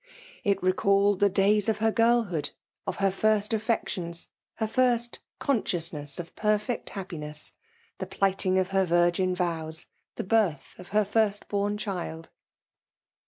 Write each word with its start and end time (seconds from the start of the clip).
It 0.43 0.59
rci 0.61 0.73
•ealled 0.73 1.19
ihc 1.19 1.31
days 1.31 1.69
of 1.69 1.77
her 1.77 1.91
girlhood^ 1.91 2.49
of 2.87 2.97
hcr^ 2.97 3.13
first 3.13 3.51
«Sections^ 3.51 4.29
her 4.55 4.65
first 4.65 5.19
consciousness 5.37 6.17
of 6.17 6.35
perfect 6.35 6.89
:hagpkie8s: 6.89 7.53
the 7.99 8.07
plighting 8.07 8.57
of 8.57 8.69
her 8.69 8.87
vh*gih 8.87 9.35
vowfi^ 9.35 9.85
the 10.15 10.23
birth 10.23 10.73
of 10.79 10.87
her 10.87 11.05
first 11.05 11.47
bom 11.49 11.77
child. 11.77 12.31